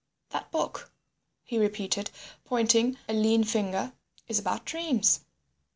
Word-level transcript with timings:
"That 0.31 0.49
book," 0.49 0.91
he 1.43 1.59
repeated, 1.59 2.09
pointing 2.43 2.97
a 3.07 3.13
lean 3.13 3.43
finger, 3.43 3.93
"is 4.27 4.39
about 4.39 4.65
dreams." 4.65 5.19